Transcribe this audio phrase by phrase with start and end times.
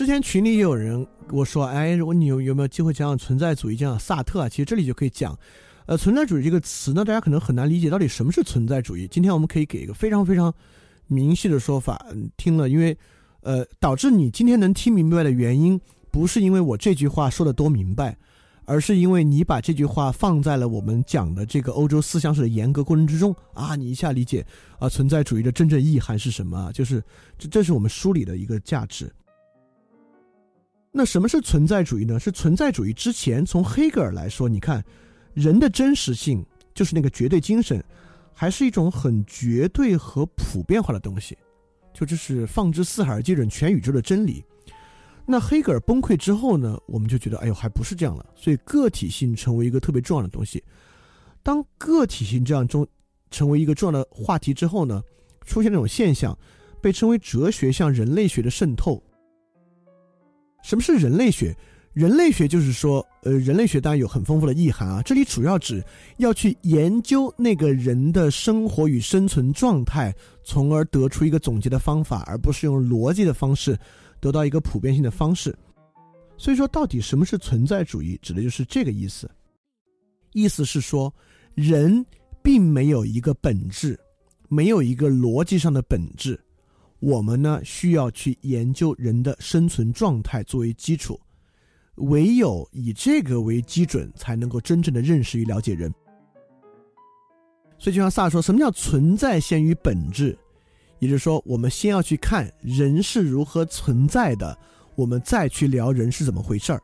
[0.00, 4.48] 之前群里也有人跟我说，哎，如果你有有没有机会讲讲存在主义，讲讲萨特啊？
[4.48, 5.38] 其实这里就可以讲，
[5.84, 9.06] 呃，存在主义这个词呢，大家可能很难理解到底什么是存在主义。
[9.08, 10.50] 今天我们可以给一个非常非常
[11.06, 12.02] 明细的说法，
[12.38, 12.96] 听了，因为，
[13.42, 15.78] 呃，导致你今天能听明白的原因，
[16.10, 18.16] 不是因为我这句话说的多明白，
[18.64, 24.46] 而是因为你把这句话放在了我们讲的这个欧洲思想史的严格过程之中啊，你一下理解
[24.78, 26.72] 啊，存在主义的真正意涵是什么？
[26.72, 27.04] 就是
[27.36, 29.12] 这，这是我们梳理的一个价值。
[30.92, 32.18] 那什么是存在主义呢？
[32.18, 34.84] 是存在主义之前，从黑格尔来说，你看，
[35.34, 36.44] 人的真实性
[36.74, 37.82] 就是那个绝对精神，
[38.34, 41.38] 还是一种很绝对和普遍化的东西，
[41.94, 44.44] 就这是放之四海而皆准全宇宙的真理。
[45.24, 48.26] 那黑格尔崩溃之后呢，我们就觉得，哎呦，还不是这样了。
[48.34, 50.60] 所以个体性成为一个特别重要的东西。
[51.40, 52.84] 当个体性这样中
[53.30, 55.00] 成为一个重要的话题之后呢，
[55.46, 56.36] 出现那种现象，
[56.82, 59.00] 被称为哲学向人类学的渗透。
[60.62, 61.56] 什么是人类学？
[61.92, 65.02] 人类学就是说，呃，人类学当然有很丰富的意涵啊。
[65.02, 65.84] 这里主要指
[66.18, 70.14] 要去研究那个人的生活与生存状态，
[70.44, 73.76] 从而得出一个总结的方法，而不是用逻辑的方式
[74.20, 75.52] 得到一个普遍性的方式。
[76.38, 79.28] 所以说，到底什么是存在主义，指的就是这个意思。
[80.32, 81.12] 意思是说，
[81.56, 82.06] 人
[82.40, 83.98] 并没有一个本质，
[84.48, 86.38] 没有一个逻辑上的本质。
[87.00, 91.18] 我们呢需要去研究人的生存状态作为基础，
[91.96, 95.92] 唯有以这个为基准，才能够真正的认识与了解人。
[97.78, 100.38] 所以就像萨说，什么叫存在先于本质？
[100.98, 104.56] 也就是说，我们先要去看人是如何存在的，
[104.94, 106.82] 我们再去聊人是怎么回事儿。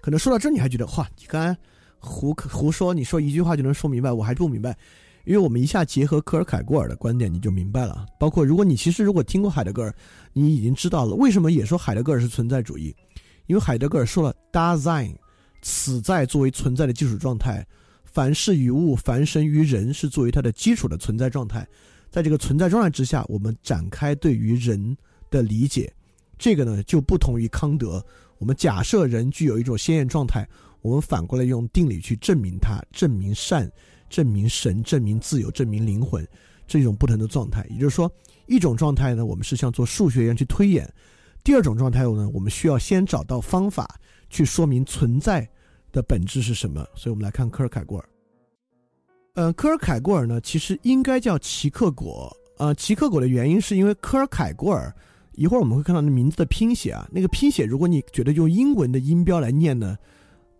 [0.00, 1.60] 可能说到这，你还觉得，哇，你刚才
[1.98, 4.76] 胡胡说，你说一句话就能说明白，我还不明白。
[5.24, 8.06] 因为我们一下结合科尔凯郭尔的观点，你就明白了。
[8.18, 9.94] 包括如果你其实如果听过海德格尔，
[10.32, 12.94] 你已经知道了为什么也说海德格尔是存在主义。
[13.46, 15.14] 因为海德格尔说了 “Dasein”，
[15.62, 17.66] 此在作为存在的基础状态，
[18.04, 21.66] 凡事与物，凡神与人是作为它的基础的存在状态。
[22.10, 24.96] 在这个存在状态之下，我们展开对于人
[25.30, 25.92] 的理解。
[26.38, 28.04] 这个呢就不同于康德。
[28.38, 30.46] 我们假设人具有一种先验状态，
[30.80, 33.70] 我们反过来用定理去证明它，证明善。
[34.14, 36.24] 证明神，证明自由，证明灵魂，
[36.68, 37.66] 这种不同的状态。
[37.68, 38.08] 也就是说，
[38.46, 40.86] 一种状态呢，我们是像做数学一样去推演；
[41.42, 43.98] 第二种状态呢，我们需要先找到方法
[44.30, 45.44] 去说明存在
[45.90, 46.86] 的本质是什么。
[46.94, 48.08] 所以，我们来看科尔凯郭尔。
[49.34, 52.32] 呃，科尔凯郭尔呢，其实应该叫齐克果。
[52.58, 54.94] 呃，齐克果的原因是因为科尔凯郭尔，
[55.32, 59.98] 一会儿我们会看到那名字的拼写啊，那个拼写，如果你觉得用英文的音标来念呢，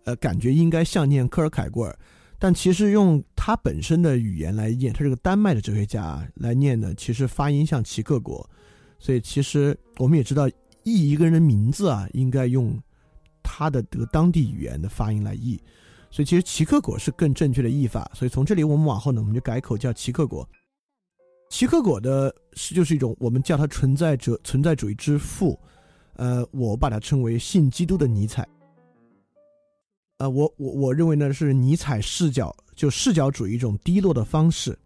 [0.03, 1.97] 呃，感觉应该像念科尔凯郭尔。
[2.45, 8.47] 但其实用他本身的语言来念，他是个丹麦的哲学家来念呢，其实发音像齐克果，
[8.99, 10.47] 所以其实我们也知道
[10.83, 12.79] 译一个人的名字啊，应该用
[13.41, 15.59] 他的这个当地语言的发音来译，
[16.11, 18.07] 所以其实齐克果是更正确的译法。
[18.13, 20.47] 所以从这里我们往后呢，我们就改口叫齐克果。
[21.49, 25.59] 齐克果的是就是一种我们叫他存在者存在主义之父，
[26.13, 28.47] 呃，我把它称为信基督的尼采。
[30.17, 34.77] 呃，我我我认为呢是尼采视角，就视角主义一种低落的方式。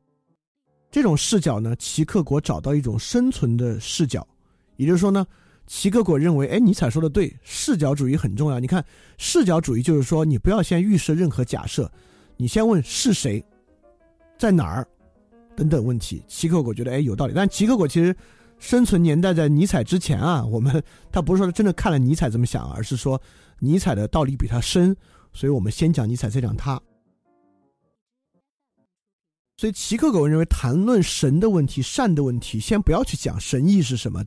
[0.90, 4.28] 这种视角呢，齐克果找到一种生存的视角，
[4.78, 5.23] 也就是说呢，
[5.68, 8.59] 齐克果认为，哎，尼采说的对，视角主义很重要。
[8.59, 8.84] 你看，
[9.19, 11.91] 视角主义就是说，你不要先预设任何假设，
[12.35, 13.44] 你先问是谁，
[14.35, 14.88] 在哪儿，
[15.56, 16.23] 等等问题。
[16.28, 17.34] 齐克果觉得，哎，有道理。
[17.35, 18.16] 但齐克果其实
[18.57, 20.81] 生存年代在尼采之前啊，我们
[21.13, 23.22] 他不是说真的看了尼采这么想，而是说
[23.59, 24.97] 尼采的道理比他深。
[25.39, 26.77] 所以我们先讲尼采，再讲他。
[29.56, 34.21] 所以齐克果认为，谈论神的问题、善的问题，先不要去讲神意是什么。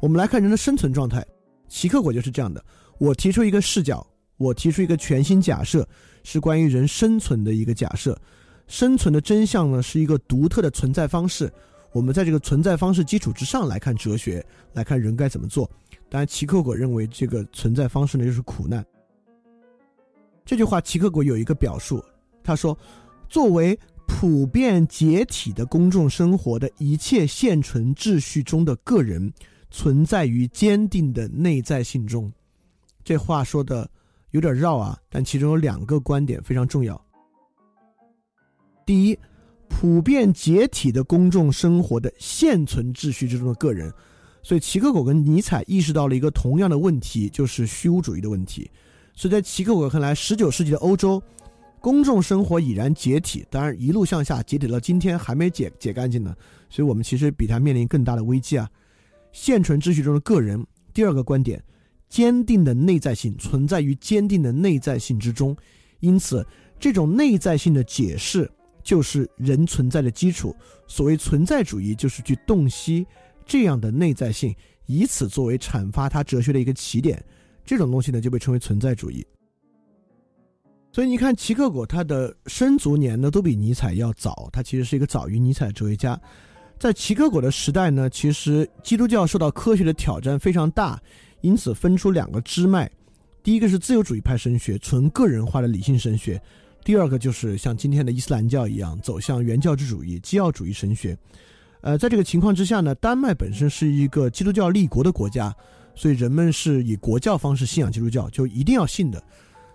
[0.00, 1.22] 我们来看人的生存状态。
[1.68, 2.64] 齐克果就是这样的：
[2.96, 4.06] 我提出一个视角，
[4.38, 5.86] 我提出一个全新假设，
[6.22, 8.18] 是关于人生存的一个假设。
[8.66, 11.52] 生存的真相呢，是一个独特的存在方式。
[11.92, 15.70] 我们在这个存在方式基础之上来看哲学，来看人该怎么做。
[16.08, 18.82] 当然，齐克果认为这个存在方式呢，就是苦难。
[20.44, 22.04] 这句话，齐克果有一个表述，
[22.42, 22.76] 他说
[23.30, 29.32] ：“作为普遍解体的公众生活的一切现存秩序中的个人，
[29.70, 32.30] 存在于坚定的内在性中。”
[33.02, 33.90] 这话说的
[34.32, 37.02] 有点绕啊，但其中有两个观点非常重要。
[38.84, 39.18] 第一，
[39.66, 43.90] 普遍解体的公众生活的现存秩序之中的个人，
[44.42, 48.70] 所以齐克果跟尼采意识到了一个同样的问题，就是虚无主义的问题。
[49.14, 51.22] 所以在齐克果看来，十九世纪的欧洲，
[51.80, 56.34] 公众生活已然解体，当然一路向下解体到今天还没解解干净呢。
[56.68, 58.68] 所以我们其实比他面临更大的危机啊！
[59.30, 60.66] 现存秩序中的个人。
[60.92, 61.62] 第二个观点，
[62.08, 65.56] 坚定的内在性，存在于坚定的内在性之中。
[66.00, 66.44] 因此，
[66.80, 68.50] 这种内在性的解释
[68.82, 70.54] 就是人存在的基础。
[70.86, 73.06] 所谓存在主义，就是去洞悉
[73.46, 74.54] 这样的内在性，
[74.86, 77.22] 以此作为阐发他哲学的一个起点。
[77.64, 79.26] 这种东西呢，就被称为存在主义。
[80.92, 84.48] 所以你看，齐克果他的生卒年呢，都比尼采要早。
[84.52, 86.20] 他其实是一个早于尼采的哲学家。
[86.78, 91.00] 在齐克果的时代呢，其实基督教受到科学的挑战非常大，
[91.40, 92.90] 因此分出两个支脉。
[93.42, 96.38] 第一个是自由主义派神学，纯个人化的理性神学；
[96.84, 101.16] 第二个就是像今天的伊斯兰教一样，走向原教旨主义、基要主义神学。
[101.80, 105.54] 呃，在这个情况之下呢，丹麦本身是一个基督教立国的国家，
[105.94, 109.22] 所以人们是以国教方式信仰基督教，就一定要信的。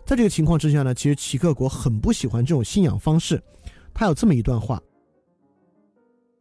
[0.05, 3.41] 在这个情况之下呢，其实齐克果很不喜欢这种信仰方式。
[3.93, 4.81] 他有这么一段话：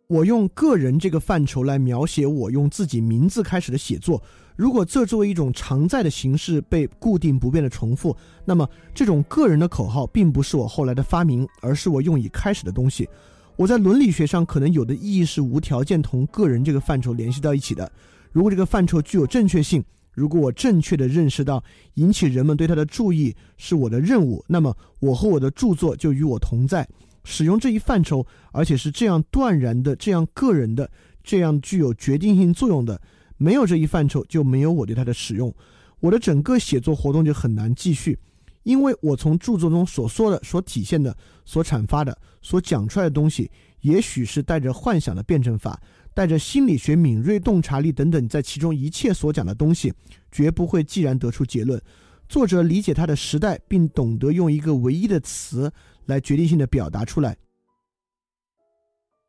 [0.06, 4.22] 我用个人这个范畴来描写我用自己名字开始的写作。
[4.56, 13.08] 如果这作为一种常在的形式被固定不变的重复，那么这种个人的口号并不是我后来的发明，而是我用以开始的东西。
[13.54, 17.90] 我在伦理学上可能有的意义是无条件同个人这个范畴联系到一起的。
[18.38, 19.84] 如果这个范畴具有正确性。
[20.12, 21.62] 如果我正确的认识到
[21.94, 26.88] 引起人们对他的注意是我的任务，那么我和我的著作就与我同在。
[27.24, 30.88] 使用这一范畴，而且是这样断然的、这样个人的、
[31.24, 33.00] 这样具有决定性作用的，
[33.38, 35.52] 没有这一范畴，就没有我对它的使用。
[35.98, 38.16] 我的整个写作活动就很难继续，
[38.62, 43.50] 因为我从著作中所说的、所体现的、所阐发的、所讲出来的东西，
[43.80, 45.80] 也许是带着幻想的辩证法。
[46.18, 49.94] 带着心理学敏锐洞察力等等，在其中一切所讲的东西，
[50.32, 51.80] 绝不会既然得出结论。
[52.28, 55.72] 作者理解他的时代，并懂得用一个唯一的词
[56.06, 57.36] 来决定性的表达出来，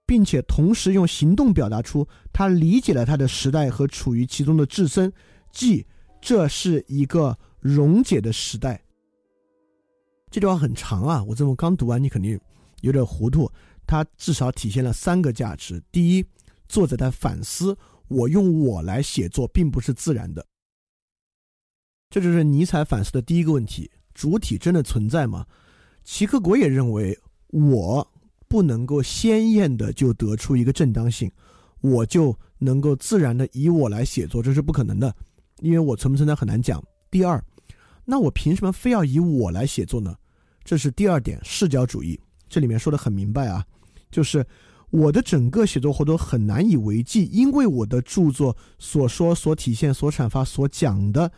[0.07, 5.13] 并且同时用行动表达出他理解了他的时代和处于其中的自身，
[5.51, 5.85] 即
[6.19, 8.81] 这是一个溶解的时代。
[10.31, 12.39] 这句话很长啊，我这么刚读完，你肯定
[12.81, 13.47] 有点糊涂。
[13.85, 16.25] 它至少体现了三个价值：第一，
[16.69, 17.75] 作者在反思，
[18.07, 20.45] 我用我来写作并不是自然的。
[22.11, 25.45] 这就是尼采反思的第一个问题：主体真的存在吗？
[26.03, 27.17] 齐克果也认为，
[27.47, 28.07] 我
[28.47, 31.31] 不能够鲜艳的就得出一个正当性，
[31.81, 35.13] 我就能够自然的以我来写作，这是不可能的，
[35.61, 36.83] 因为我存不存在很难讲。
[37.09, 37.43] 第二，
[38.05, 40.15] 那我凭什么非要以我来写作呢？
[40.63, 42.19] 这是第二点，视角主义。
[42.47, 43.65] 这里面说的很明白啊，
[44.11, 44.45] 就是。
[44.91, 51.31] 我的整个写作活动很难以为继，因为我的著作所说、所体现、所阐发、所讲的，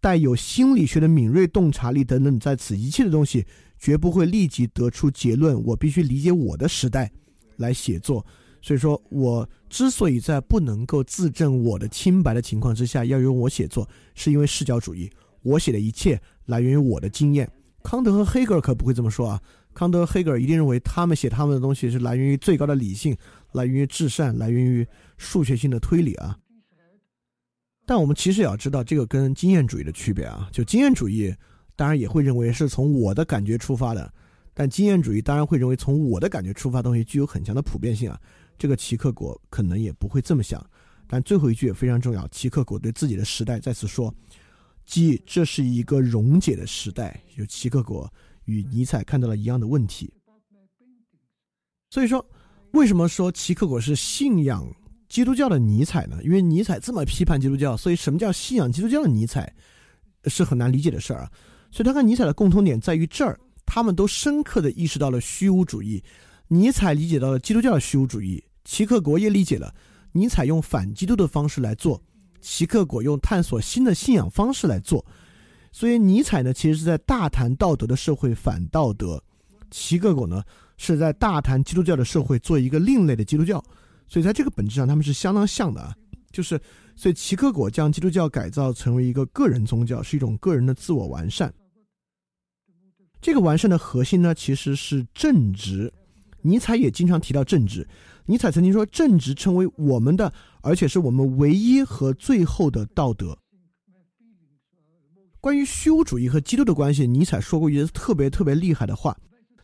[0.00, 3.46] 带有心理学的敏锐洞察力等等，在此一切的东西，
[3.78, 5.62] 绝不会立即得出结论。
[5.64, 7.10] 我必须理解我的时代
[7.56, 8.24] 来写作。
[8.60, 15.10] 所以说我之所以在不能够自证我的清白的情况之下要用我写作，是因为视角主义。
[15.42, 17.50] 我写的一切来源于我的经验。
[17.84, 19.40] 康德和黑格尔可不会这么说啊。
[19.78, 23.16] 康德、黑格尔一定认为，他们写他们的东西是来源于最高的理性，
[23.52, 24.84] 来源于至善，来源于
[25.18, 26.36] 数学性的推理啊。
[27.86, 30.50] 但我们其实也要知道，这个跟经验主义的区别啊。
[30.52, 31.32] 就经验主义，
[31.76, 34.12] 当然也会认为是从我的感觉出发的，
[34.52, 38.20] 但经验主义当然会认为从我的感觉出发东西具有很强的普遍性啊。
[38.58, 40.60] 这个齐克果可能也不会这么想。
[41.06, 44.12] 但最后一句也非常重要，齐克果对自己的时代再次说，
[44.84, 47.22] 即这是一个溶解的时代。
[47.36, 48.12] 有齐克果。
[48.48, 50.10] 与尼采看到了一样的问题，
[51.90, 52.24] 所以说，
[52.72, 54.66] 为什么说齐克果是信仰
[55.06, 56.18] 基督教的尼采呢？
[56.24, 59.54] 因为尼采这么批判基督教，所以什么叫信仰基督教的尼采
[60.24, 61.30] 是很难理解的事儿啊。
[61.70, 66.02] 所以他和尼采的共同点在于这儿，他们都深刻的意识到了虚无主义。
[66.48, 69.74] 尼采理解到了基督教的虚无主义，齐克果也理解了
[70.12, 72.02] 尼采用反基督的方式来做，
[72.40, 75.04] 齐克果用探索新的信仰方式来做。
[75.70, 79.18] 所以尼采呢，其实是在大谈道德的社会反道德；
[79.70, 80.42] 齐克果呢，
[80.76, 83.62] 是在大谈基督教的社会做一个另类的基督教。
[84.06, 85.94] 所以在这个本质上，他们是相当像的啊。
[86.32, 86.60] 就是，
[86.94, 91.52] 所以齐克果将基督教改造成为一个个人宗教，是一种个人的自我完善。
[93.20, 95.92] 这个完善的核心呢，其实是正直。
[96.40, 97.86] 尼采也经常提到正直。
[98.26, 103.36] 尼采曾经说，正直成为我们的，而且是我们唯一和最后的道德。
[105.48, 109.16] 关于虚无主义和基督的关系，尼采说过一些特别特别厉害的话。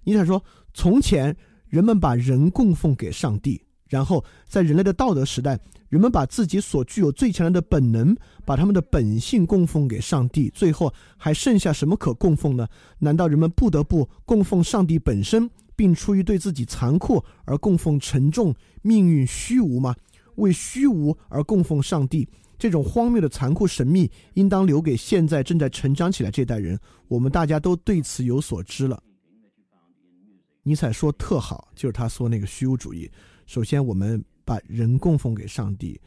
[0.05, 1.37] 尼采说：“从前
[1.69, 3.61] 人们把人供奉给上帝，
[3.91, 5.61] 然后在人类的道德时代，
[5.91, 10.51] 人们把自己所具有最强烈的本能，把他们的本性供奉给上帝。
[10.55, 12.67] 最后还剩下什么可供奉呢？
[13.01, 19.95] 难道人们不得不供奉上帝本身，并出于对自己残酷而供奉沉重命运虚无吗？
[20.37, 22.27] 为虚无而供奉上帝，
[22.59, 26.79] 这种荒谬的残酷神秘，应当留给现在正在成长起来这代人。
[27.09, 29.03] 我们大家都对此有所知了。
[30.63, 33.11] 尼采说特好，就是他说那个虚无主义。
[33.47, 36.01] 首先，我们把人供奉给上帝，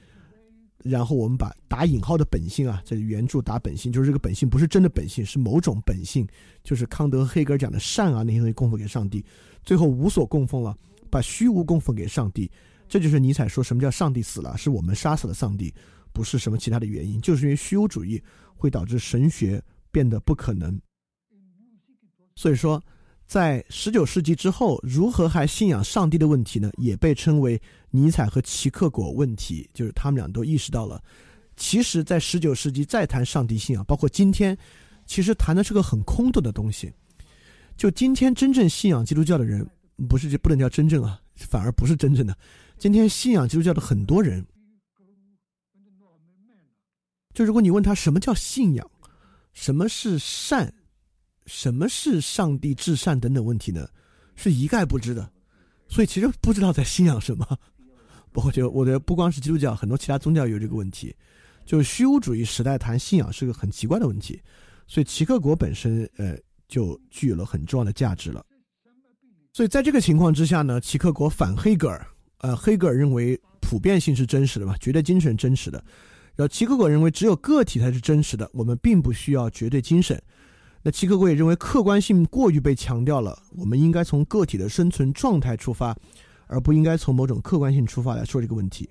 [0.84, 6.27] 然后我们把打引号的本性啊，这原著打本性，就是这个本性不是真的本性，是某种本性，
[6.63, 9.24] 就是康德、黑格尔讲的善啊那些东西供奉给上帝。
[9.63, 10.75] 最后无所供奉了，
[11.12, 12.50] 把虚无供奉给上帝。
[12.89, 15.72] 这就是尼采说什么叫上帝死了，是我们杀死了上帝。
[16.17, 18.19] 不是什么其他的原因，就是因为虚无主义
[18.55, 20.81] 会导致神学变得不可能。
[22.36, 22.83] 所以说，
[23.27, 26.71] 在十九世纪之后，如何还信仰上帝的问题呢？
[26.77, 29.69] 也被称为尼采和齐克果问题。
[29.75, 31.00] 就是他们俩都意识到了，
[31.55, 34.57] 其实，在十九世纪再谈上帝信仰，包括今天，
[35.05, 36.91] 其实谈的是个很空洞的东西。
[37.77, 39.63] 就今天真正信仰基督教的人，
[40.09, 42.36] 不是就不能叫真正啊，反而不是真正的。
[42.79, 44.43] 今天信仰基督教的很多人。
[47.38, 48.91] 就如果你问他什么叫信仰，
[49.53, 50.74] 什么是善，
[51.46, 53.88] 什么是上帝至善等等问题呢，
[54.36, 55.32] 是一概不知的。
[55.88, 57.46] 所以其实不知道在信仰什么。
[58.32, 61.15] 包括就我觉得不光是基督教，很多其他宗教有这个问题。
[61.63, 64.41] 就是虚无主义时代谈信仰是个很奇怪的问题。
[64.88, 66.36] 所以齐克果本身呃
[66.67, 68.44] 就具有了很重要的价值了。
[69.53, 72.03] 所以在这个情况之下呢，齐克果反黑格尔。
[72.39, 75.84] 呃，黑格尔认为普遍性是真实的嘛，绝对精神真实的。
[76.38, 80.22] 然后齐克果认为只有个体才是真实的，我们并不需要绝对精神。
[80.84, 85.98] 那齐克果也认为客观性过于被强调了，我们应该从个体的生存状态出发，
[86.46, 88.88] 而不应该从某种客观性出发来说这个问题。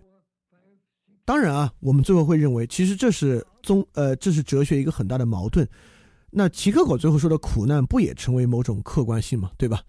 [1.25, 5.67] 当然啊，我们最后会认为，其实这是宗呃，这是哲学一个很大的矛盾。
[6.31, 9.81] 那齐克果最后说的苦难不也成为某种客观性嘛，对吧？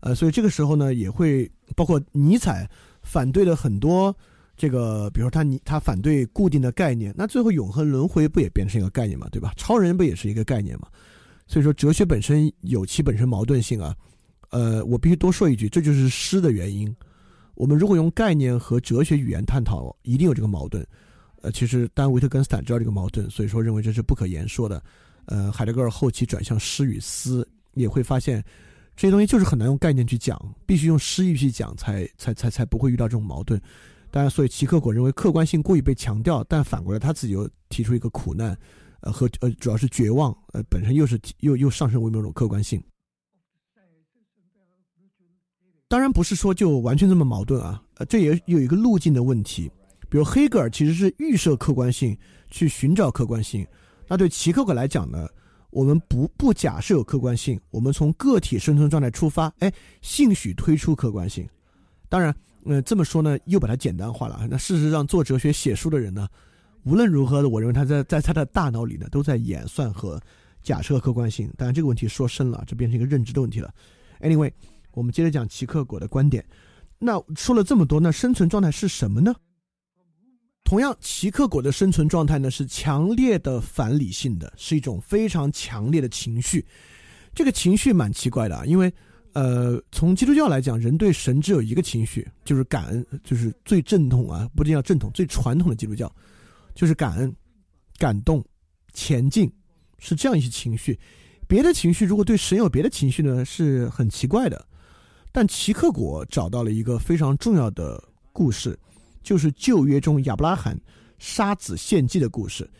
[0.00, 2.70] 呃，所以这个时候呢，也会包括尼采
[3.02, 4.16] 反对的很多。
[4.56, 9.52] 这个，比如说他你他反对固定的概念，那最后永恒轮回不也变成一个概念嘛，对吧？
[9.56, 10.88] 超人不也是一个概念嘛？
[11.46, 13.94] 所以说哲学本身有其本身矛盾性啊。
[14.50, 16.94] 呃，我必须多说一句，这就是诗的原因。
[17.54, 20.86] 我们如果用概念和哲学语言探讨，一定有这个矛盾。
[21.40, 24.82] 呃，其实丹维特根斯坦知道这个矛盾，所以说认为这是不可言说的。
[25.24, 28.44] 呃，海德格尔后期转向诗与思，也会发现
[28.94, 33.60] 这些东西就是很难用概念去讲，必须用诗意去讲，才才才才不会遇到这种矛盾。
[34.12, 38.54] 当然，所以齐克果认为客观性过于被强调，但反过来他自己又提出一个苦难，
[39.00, 42.84] 呃和呃主要是绝望，呃本身又是又又上升为某种客观性。
[45.88, 49.70] 当然不是说就完全这么矛盾啊，呃这也有一个路径的问题。
[50.10, 52.14] 比如黑格尔其实是预设客观性
[52.50, 53.66] 去寻找客观性，
[54.06, 55.26] 那对齐克果来讲呢，
[55.70, 61.48] 我们不不假设有客观性，我们从个体生存状态出发，哎，兴许推出客观性。
[62.10, 62.36] 当然。
[62.64, 64.46] 呃，这么说呢，又把它简单化了。
[64.48, 66.28] 那事实上，做哲学、写书的人呢，
[66.84, 70.20] 无论如何，我认为他在在他的大脑里呢，都在演算和
[70.62, 71.52] 假设客观性。
[71.56, 73.74] 当然，这个问题说深了，这变成一个认知的问题了。
[74.20, 74.52] Anyway，
[74.92, 76.44] 我们接着讲齐克果的观点。
[76.98, 79.34] 那说了这么多，那生存状态是什么呢？
[80.62, 86.64] 同样，齐克果的生存状态呢，是强烈的反理性的，是一种非常强烈的情绪。
[87.34, 88.92] 这个情绪蛮奇怪的，因为。
[89.34, 96.12] 呃，从基督教来讲，人对神只有一个情绪，就是感恩，就是最正统啊，不一定要正统，最传统的基督教，
[96.74, 97.34] 就是感恩、
[97.96, 98.44] 感动、
[98.92, 99.50] 前进，
[99.98, 100.98] 是这样一些情绪。
[101.48, 104.66] 别的情绪，如果对神有别的情绪呢，是很奇怪的。
[105.32, 108.78] 但齐克果找到了一个非常重要的故事，
[109.22, 110.78] 就是旧约中亚伯拉罕
[111.18, 112.70] 杀子献祭的故事。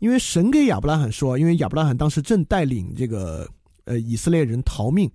[0.00, 3.48] 因为神给亚伯拉罕说，因为亚伯拉罕当时正带领这个
[3.84, 5.08] 呃以色列人逃命。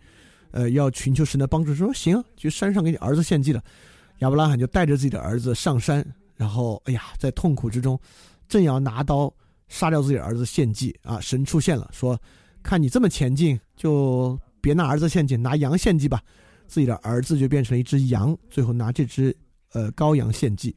[0.55, 3.61] 呃，要寻求神的帮助，说行，去山上给你儿子献祭了。
[4.19, 6.01] 亚伯拉罕就带着自己的儿子上山，
[6.37, 7.99] 然后，哎呀，在痛苦之中，
[8.47, 9.31] 正要拿刀
[9.67, 11.19] 杀掉自己的儿子献祭啊！
[11.19, 12.17] 神出现了，说
[12.63, 16.21] ：“看你这么前进，就别拿儿子献祭，拿羊献祭吧。”
[16.67, 19.35] 自己的儿子就变成了一只羊，最后拿这只
[19.73, 20.73] 呃羔羊献祭。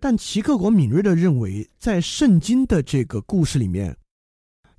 [0.00, 3.94] 但齐克果敏锐的认为，在圣经的这个故事里面。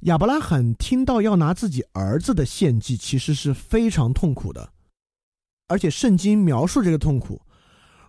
[0.02, 4.72] 亚伯拉罕听到要拿自己儿子的献祭，其实是非常痛苦的，
[5.68, 7.42] 而且圣经描述这个痛苦，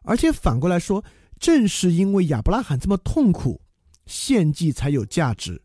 [0.04, 1.04] 而且反过来说，
[1.40, 3.61] 正是因为亚伯拉罕这么痛苦，
[4.06, 5.61] 献祭才有价值。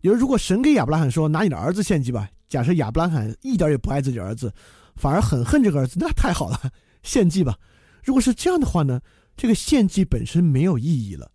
[0.00, 4.52] 比如，如果神给亚伯拉罕说拿你的儿子献祭吧，假设亚伯拉罕一点也不爱自己儿子，
[4.96, 6.60] 反而很恨这个儿子，那太好了，
[7.04, 7.56] 献祭吧。
[8.02, 9.00] 如果是这样的话呢，
[9.36, 11.30] 这个献祭本身没有意义了。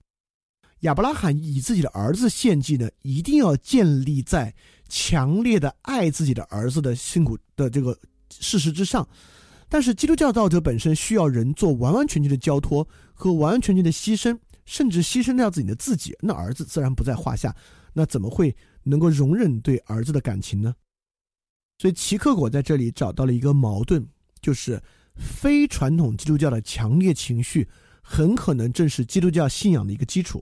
[0.87, 4.53] 亚伯拉罕以自己的儿子献祭呢，一定要建立在
[4.87, 7.97] 强烈的爱自己的儿子的辛苦的这个
[8.29, 9.07] 事实之上。
[9.67, 17.53] 但是基督教道德本身需要人做完完全全的交托和完完全全的牺牲，甚至牺牲掉自己的自己，那儿子自然不在话下。
[17.91, 20.73] 那怎么会能够容忍对儿子的感情呢？
[21.79, 24.07] 所以齐克果在这里找到了一个矛盾，
[24.39, 24.81] 就是
[25.17, 27.67] 非传统基督教的强烈情绪
[28.01, 30.41] 很可能正是基督教信仰的一个基础。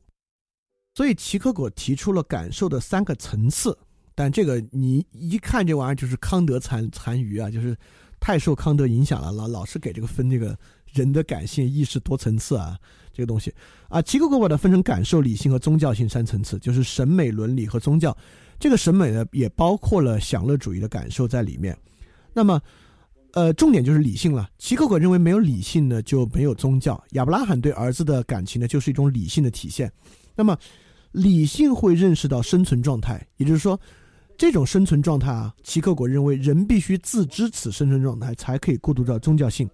[0.96, 3.78] 所以齐克果提出了感受的三个层次，
[4.16, 7.78] 但这个你一看这玩意儿就是康德残残余啊，就是
[8.20, 10.58] 太受康德影响了，老老是给这个分这个
[10.94, 12.80] 人的感性意识多层次啊，
[13.12, 13.54] 这个东西
[13.90, 18.16] 啊，齐克果把它分成感受、理性和宗教性三层次，就是审美、伦理和宗教。
[18.58, 21.78] 这个审美呢，也包括了享乐主义的感受在里面。
[22.32, 22.62] 那么，
[23.34, 24.50] 呃，重点就是理性了。
[24.58, 27.04] 齐克果认为，没有理性呢，就没有宗教。
[27.12, 29.92] 亚伯拉罕对儿子的感情呢，就是一种理性的体现。
[30.38, 30.58] 那么，
[31.16, 33.80] 理性会认识到生存状态，也就是说，
[34.38, 39.70] 这种生存状态啊，齐克果认为，人必须自知此生存状态，才可以过渡到宗教性。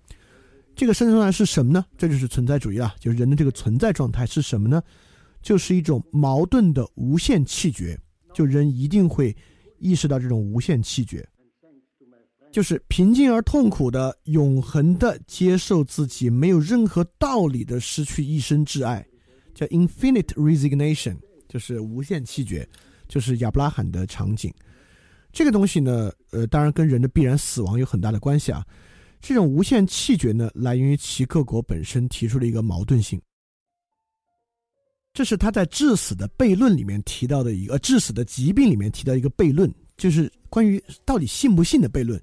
[0.76, 1.86] 这个生存状态是什么呢？
[1.98, 2.94] 这就是存在主义了。
[3.00, 4.82] 就是人的这个存在状态是什么呢？
[5.42, 8.00] 就是一种矛盾的无限气绝。
[8.34, 9.36] 就人一定会
[9.78, 11.28] 意识到这种无限气绝，
[12.50, 19.06] 就是平静而痛苦的、永恒的接受自己没有任何道理的失去一生挚爱，
[19.54, 21.18] 叫 infinite resignation，
[21.52, 22.66] 就是无限气绝，
[23.10, 24.50] 就是亚伯拉罕的场景。
[25.34, 28.66] 这个东西呢，呃，当然跟人的必然死亡有很大的关系啊。
[29.20, 33.22] 这种无限气绝呢，来源于齐克果本身提出的一个矛盾性。
[35.12, 42.18] 这是他在《致死的悖论》里面提到的一个，《致死的疾病》里面提到一个悖论，就是关于到底信不信的悖论。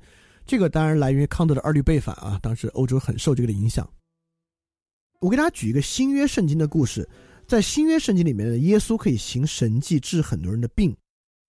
[0.47, 3.87] 这个当然来源于康德的二律背反啊，当时欧洲很受这个的影响。
[5.21, 7.07] 我给大家举一个新约圣经的故事，
[7.49, 10.95] 在新约圣经里面呢，耶稣可以行神迹治很多人的病，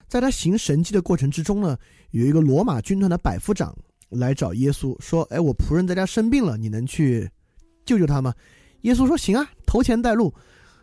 [0.08, 1.78] 在他行神迹的过程之中呢，
[2.12, 7.30] 有一个罗马军团的百夫长来找耶稣说：“哎，我仆人在家生病了，你能去
[7.86, 8.34] 救救他吗？”
[8.84, 10.34] 耶稣说：“行啊，投钱带路。”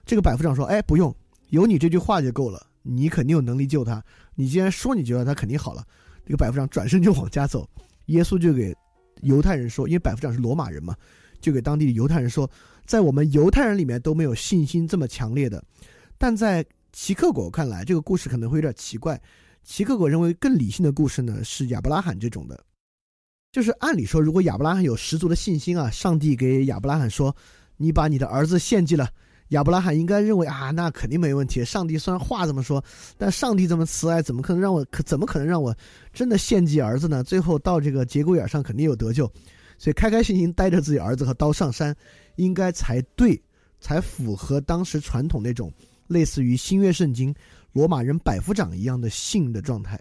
[0.05, 1.17] 这个百夫长说：“哎，不用，
[1.49, 2.67] 有你这句话就够了。
[2.83, 4.05] 你肯定有能力救他。
[4.35, 5.83] 你既然说你救他，他肯定好了。”
[6.27, 7.67] 这个百夫长转身就往家走。
[8.07, 8.77] 耶稣就给
[9.23, 10.95] 犹太人说：“因为百夫长是罗马人嘛，
[11.41, 12.49] 就给当地的犹太人说，
[12.87, 15.63] 在我们犹太人里面都没有信心这么强烈的。
[16.17, 19.21] 但在齐克果看来，这个故事可能会有点奇怪。
[19.65, 22.59] 齐克果认为更理性的故事呢是亚伯拉罕这种的，
[23.53, 27.35] 就是按理说，如果亚伯拉罕有十足的信心啊，上帝给亚伯拉罕说
[27.77, 29.11] ：‘你把你的儿子献祭了。’”
[29.51, 31.65] 亚伯拉罕应该认为啊，那肯定没问题。
[31.65, 32.85] 上帝虽然话这么说，
[33.17, 35.73] 但上帝这么慈爱，怎么可能让我可怎么可能让我
[36.13, 37.23] 真的献祭儿子呢？
[37.23, 39.31] 最后到这个节骨眼上，肯定有得救，
[39.79, 41.97] 所以开开心心带着自己儿子和刀上山，
[42.37, 43.41] 应该才对，
[43.81, 45.73] 才符合当时传统那种
[46.07, 47.35] 类似于新约圣经
[47.73, 50.01] 罗马人百夫长一样的信的状态。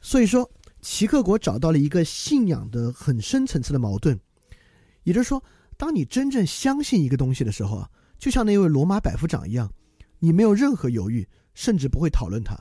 [0.00, 0.50] 所以说，
[0.80, 4.18] 齐克国找到了一个信仰的很深层次的矛盾，
[5.04, 5.42] 也就是说。
[5.76, 9.72] 当你真正相信一个东西的时候啊，就像那位罗马百夫长一样，
[10.18, 12.54] 你没有任何犹豫，甚至不会讨论它。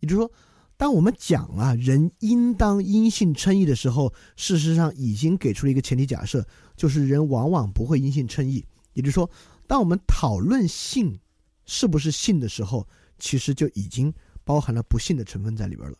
[0.00, 0.30] 也就是说，
[0.78, 8.64] 当我们讲啊人应当因信称义的时候，事实上已经给出了一个前提假设，就是人往往不会因信称义。
[8.92, 9.28] 也就是说，
[9.66, 11.18] 当我们讨论信
[11.66, 12.86] 是不是信的时候，
[13.18, 14.14] 其实就已经
[14.44, 15.98] 包含了不信的成分在里边了。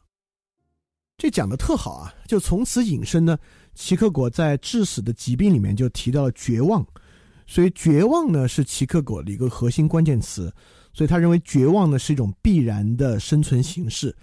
[1.16, 2.14] 这讲的特好啊！
[2.28, 3.36] 就从此引申呢，
[3.74, 6.86] 齐克果在《致死的疾病》里面就提到了绝望，
[7.48, 10.54] 所以绝望呢是齐克果的一个核心关键词。
[10.92, 14.16] 所以他认为绝望呢是一种必然的生存形式。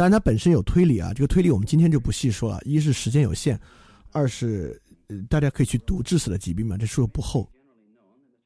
[0.00, 2.58] 当然，它本身有推理啊，这个推理我们今天就不细说了。
[2.64, 3.60] 一是时间有限，
[4.12, 4.80] 二是
[5.28, 7.46] 大家可以去读《致死的疾病》嘛，这书不厚。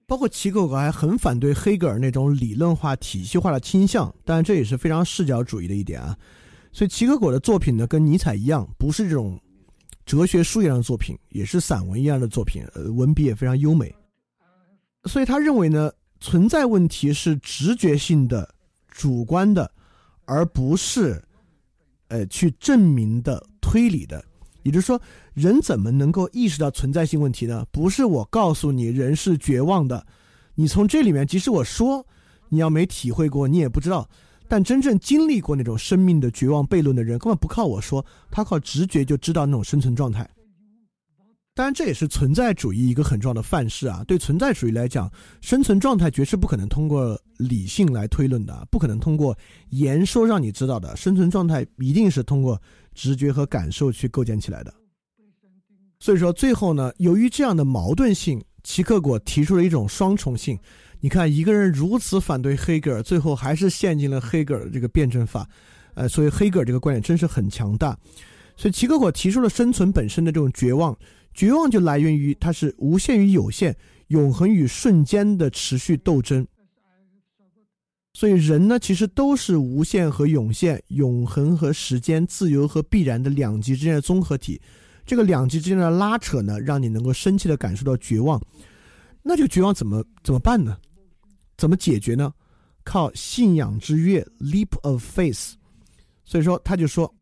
[0.04, 6.18] 包括齐克果还很反对黑格尔那种理论化、体系化的倾向，当然这也是非常视角主义的一点啊。
[6.72, 9.40] 所以齐克果的作品呢，跟尼采一样，不是这种
[10.04, 13.94] 哲学书一样的作品，也是散文一样的作品，呃，文笔也非常优美。
[15.04, 18.52] 所以他认为呢，存在问题是直觉性的、
[18.88, 19.70] 主观的，
[20.24, 21.23] 而不是
[22.08, 24.24] 呃去证明的、推理的。
[24.62, 25.00] 也就是说，
[25.34, 27.66] 人怎么能够意识到存在性问题呢？
[27.70, 30.06] 不是我告诉你人是绝望的，
[30.54, 32.06] 你从这里面，即使我说，
[32.48, 34.08] 你要没体会过，你也不知道。
[34.48, 40.28] 但真正经历过那种生命的绝望悖论的人，根本不靠我说，他靠直觉就知道那种生存状态。
[41.56, 44.02] 当然，这也是存在主义一个很重要的范式啊。
[44.08, 45.08] 对存在主义来讲，
[45.40, 49.38] 生存状态绝是不可能通过理性来推论的，不可能通过
[49.70, 50.96] 言说让你知道的。
[50.96, 52.60] 生存状态一定是通过
[52.92, 54.74] 直觉和感受去构建起来的。
[56.00, 60.58] 所以说，最后呢，由于这样的矛盾性，齐克果提出了一种双重性。
[60.98, 65.48] 你看，一个人如此反对黑格尔，最后还是陷进了黑格尔的这个辩证法，
[65.94, 67.96] 呃，所以黑格尔这个观点真是很强大。
[68.56, 70.96] 所以齐克果提出了生存本身的这种绝望，
[71.34, 73.76] 绝望就来源于它是无限与有限，
[74.08, 76.46] 永恒与瞬间的持续斗争。
[78.12, 84.60] 所以人呢，其实都是无限和涌现、永恒和时间、自由和必然的两极之间的综合体。
[85.04, 88.40] 这个两极之间的拉扯呢，让你能够深切的感受到绝望。
[89.22, 90.78] 那这个绝望怎么怎么办呢？
[91.56, 92.32] 怎么解决呢？
[92.84, 95.54] 靠信仰之跃 （leap of faith）。
[96.24, 97.12] 所以说，他就说。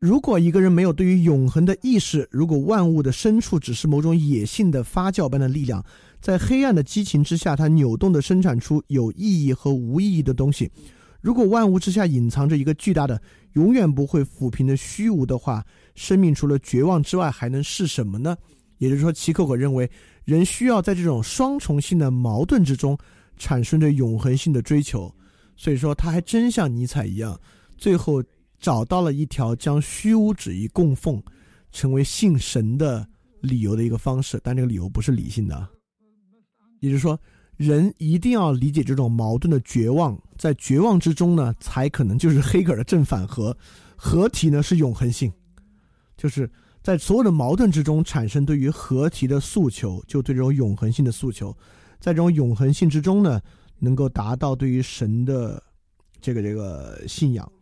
[0.00, 5.84] 如果一个人没有对于永恒的意识，如果万物的深处只是某种野性的发酵般的力量，
[6.20, 10.70] 在黑暗的激情之下，它扭动的生产出有意义和无意义的东西。
[11.20, 13.20] 如果万物之下隐藏着一个巨大的、
[13.54, 18.36] 永远不会抚平的虚无的话，生命除了绝望之外还能是什么呢？
[18.78, 19.90] 也就是说，齐克果认为，
[20.24, 22.96] 人需要在这种双重性的矛盾之中
[23.36, 25.12] 产生着永恒性的追求。
[25.56, 27.40] 所以说，他还真像尼采一样，
[27.76, 28.22] 最后。
[28.58, 31.22] 找到了一条将虚无主义供奉
[31.70, 33.06] 成为信神的
[33.40, 35.68] 理由的一个方式，但这个理由不是理性的，
[36.80, 37.18] 也就是说，
[37.56, 43.56] 人一定要理解这种矛盾的绝望，在绝望之中呢，才可能就是黑格尔的正反合，
[43.96, 45.32] 合体呢是永恒性，
[46.16, 46.50] 就是
[46.82, 51.56] 在所有的矛盾之中产生对于合体的诉求，就对这种永恒性的诉求，
[52.00, 53.40] 在这种永恒性之中呢，
[53.78, 55.62] 能够达到对于神的
[56.20, 57.52] 这个这个信仰。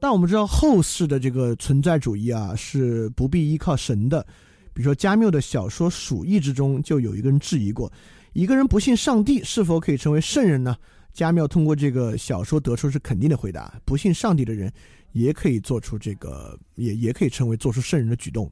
[0.00, 4.24] 但我们知道后世的这个存在主义啊，是不必依靠神的。
[4.72, 7.92] 比如说加缪的小说《鼠疫》之中，就有一个人质疑过：
[8.32, 10.76] 一个人不信上帝，是否可以成为圣人呢？
[11.12, 14.72] 加缪通过这个小说得出是肯定的回答：不信上帝的人
[15.10, 18.48] 也可以做出这个，也也可以成为做出圣人的举动。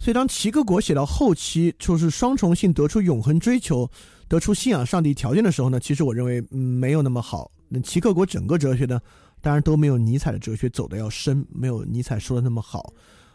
[0.00, 3.88] 所以当齐克果写到后期，就是双重性得出永恒追求，
[4.26, 7.48] 得出信仰上帝条件的时候呢，其实我认为没有那么好。
[7.68, 9.00] 那齐克果整个哲学呢？
[9.44, 12.94] 当然都没有尼采的哲学走的要深，没有尼采说的那么好。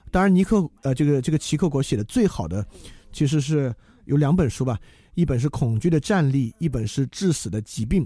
[0.09, 2.65] 当然，尼克呃，这个这个齐克果写的最好的，
[3.13, 3.71] 其实是
[4.05, 4.79] 有两本书吧，
[5.13, 8.03] 一本是《恐惧的战力》，一本是《致死的疾病》。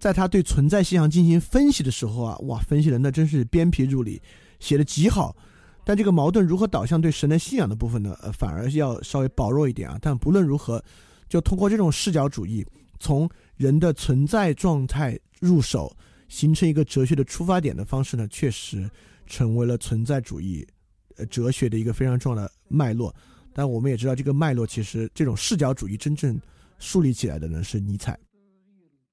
[0.00, 4.20] 在他对存在现象进行分析的时候啊，哇，分析的那真是鞭辟入里，
[4.58, 5.36] 写的极好。
[5.84, 8.18] 但这个矛盾如何导向对神的信仰的部分呢？
[8.20, 9.96] 呃，反而要稍微薄弱一点啊。
[10.02, 10.82] 但不论如何，
[11.28, 12.66] 就通过这种视角主义，
[12.98, 15.96] 从人的存在状态入手。
[16.28, 18.88] 形成一个哲学的出发点的方式呢，确实
[19.26, 20.66] 成为了存在主义
[21.16, 23.14] 呃哲学的一个非常重要的脉络。
[23.52, 26.40] 但我们也知道，这个脉络其实这种视角主义真正
[26.78, 28.16] 树立起来的呢是尼采。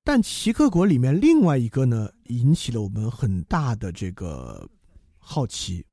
[0.04, 4.70] 但齐克果里面另外一个呢，引起了我们很大的这个
[5.18, 5.84] 好奇，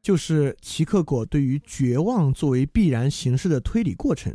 [0.00, 4.34] 就是齐克果对于绝望作为必然形式的推理过程。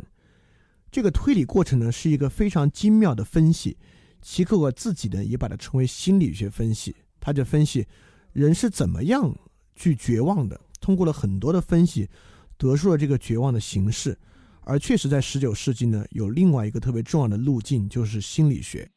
[0.92, 3.76] 这个推理过程呢，是一个非常精妙的分析。
[4.20, 6.94] 齐克果自己呢，也把它称为心理学分析。
[7.20, 7.86] 他就分析
[8.32, 9.34] 人是怎么样
[9.74, 12.08] 去绝望的，通过了很多的分析，
[12.56, 14.18] 得出了这个绝望的形式。
[14.62, 18.90] 而确实，在十九世纪呢，有另外一个特别重要的路径，就是心理学。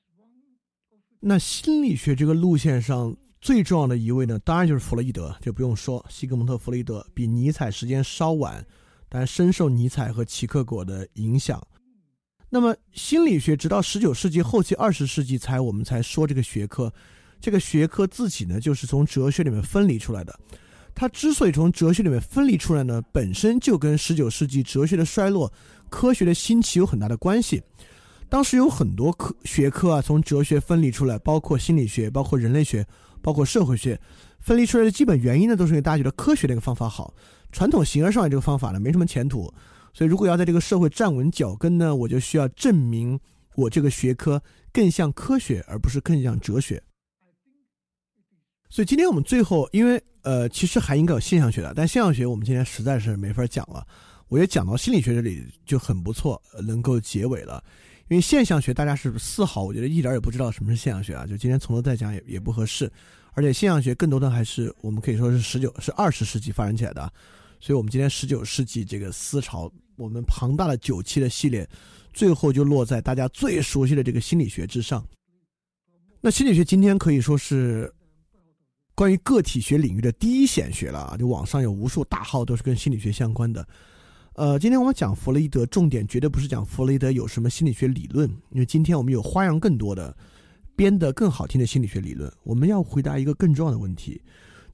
[1.21, 8.65] 那心理学这个路线上最重要的一位呢，当然就是弗洛伊德，就不用说，西格蒙特·弗洛伊德比尼采时间稍晚，
[9.07, 11.65] 但深受尼采和齐克果的影响。
[12.53, 16.93] 那么心理学直到十九世纪后期、二十世纪才我们才说这个学科，
[17.39, 20.37] 这个学科自己呢就是从哲学里面分离出来的。
[20.93, 25.49] 它之所以从哲学里面分离出来呢，本身就跟十九世纪哲学的衰落、
[25.89, 27.63] 科学的兴起有很大的关系。
[28.27, 32.85] 当时有很多科学科啊从哲学分离出来，包括心理学、包括人类学、
[33.21, 33.97] 包括社会学，
[34.41, 37.13] 分离出来的基本原因呢，都是因为大家觉得科学这个方法好，
[37.53, 39.49] 传统形而上学这个方法呢没什么前途。
[39.93, 43.19] 所以，如果要在这个社会站稳脚跟呢，我就需要证明
[43.55, 46.81] 我这个学科更像科学，而不是更像哲学。
[48.69, 53.85] 所以，今天我们最后，因为呃，其实还应该有现象学的，但现象学我们今天实在是没法讲了。
[54.29, 57.61] 我也讲到心理学这里就很不错，能够结尾了。
[58.07, 62.89] 因为现象学大家是丝毫我觉得一点也不知道什么是现象学啊，就今天从头再讲也也不合适。
[63.33, 67.11] 而且，现象学更多的还是我们可以说是十九是二十世纪发展起来的。
[67.61, 71.65] 所以，我们今天十九世纪这个思潮，我们庞大的九期的系列，
[72.11, 75.05] 最后就落在大家最熟悉的这个心理学之上。
[76.19, 77.93] 那心理学今天可以说是
[78.95, 81.15] 关于个体学领域的第一显学了啊！
[81.15, 83.67] 就网上有无数大号都是跟心理学相关的。
[84.33, 90.15] 呃，今天我们讲弗洛伊德，重点绝对不是讲弗洛伊德有什么心理学理论，因为今天我们有花样更多的、
[90.75, 92.31] 编得更好听的心理学理论。
[92.43, 94.19] 我们要回答一个更重要的问题：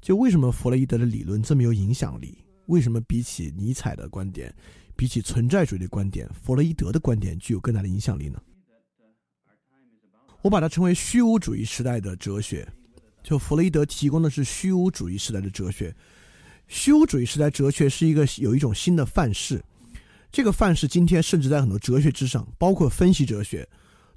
[0.01, 2.37] 就为什么弗洛伊德的理论这么有影响力？
[2.67, 4.53] 为什么比起尼采的观点，
[4.95, 8.41] 比起存在主义的观点，弗洛伊德的观点具有更大的影响力呢？
[10.41, 12.67] 我把它称为虚无主义时代的哲学。
[13.23, 15.93] 就弗洛伊德提供的是虚无主义时代的哲学。
[16.67, 19.61] 虚无主义时代哲学是一个有一种新的范式，
[20.31, 23.67] 这个范式今天甚至在很多哲学之上，包括分析哲学，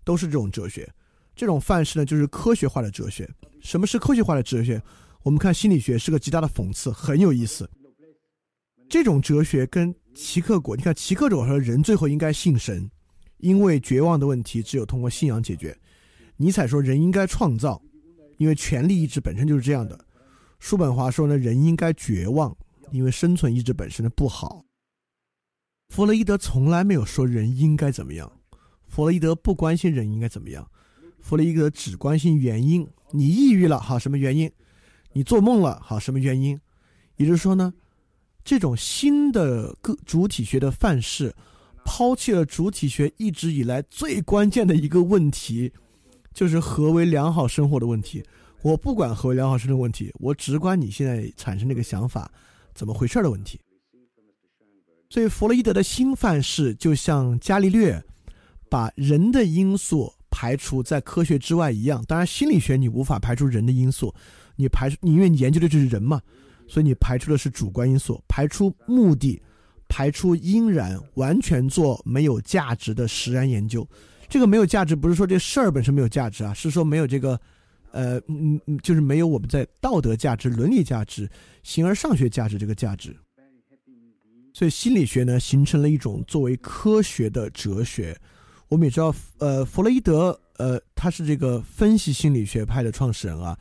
[0.04, 0.88] 都是这种哲学。
[1.34, 3.28] 这种范式呢，就是科学化的哲学。
[3.60, 4.80] 什么是科学化的哲学？
[5.22, 7.68] 我们看心理学是个极大的讽刺，很有意思。
[8.90, 12.90] 这种哲学跟齐克果，你看齐克果说人最后应该信神，
[13.36, 15.78] 因为绝望的问题只有通过信仰解决。
[16.36, 17.80] 尼采说人应该创造，
[18.36, 19.96] 因为权力意志本身就是这样的。
[20.58, 22.54] 叔本华说呢，人应该绝望，
[22.90, 24.64] 因为生存意志本身的不好。
[25.90, 28.30] 弗洛伊德从来没有说人应该怎么样，
[28.88, 30.68] 弗洛伊德不关心人应该怎么样，
[31.20, 32.84] 弗洛伊德只关心原因。
[33.12, 34.50] 你抑郁了，好，什么原因？
[35.12, 36.58] 你做梦了，好，什么原因？
[37.16, 37.72] 也就是说呢，
[38.44, 41.34] 这种新的个主体学的范式，
[41.84, 45.72] 抛弃了主体学一直以来最关键的一个问题，
[46.32, 48.24] 就是何为良好生活的问题。
[48.62, 52.30] 我不管何为良好生活的问题，我只管你现在产生这个想法
[52.74, 53.58] 怎么回事的问题。
[55.08, 58.00] 所以，弗洛伊德的新范式就像伽利略
[58.68, 62.04] 把人的因素排除在科学之外一样。
[62.06, 64.14] 当然，心理学你无法排除人的因素，
[64.54, 66.20] 你排除你，因为你研究的就是人嘛，
[66.70, 69.42] 所以你排除的是主观因素，排除目的，
[69.88, 73.84] 排除因然，完全做没有价值的实然研究。
[74.28, 77.38] 这个没有价值，不是说这事儿本身没有价值啊，是说没有这个，
[77.90, 81.28] 呃，嗯嗯，就是没有我们在道德价值、伦理价值、
[81.64, 83.16] 形而上学价值这个价值。
[84.54, 88.16] 所以心理学呢，形成了一种作为科学的哲学。
[88.68, 93.58] 我们也知道，呃，弗洛伊德，呃，他是这个分析心理学派的创始人啊。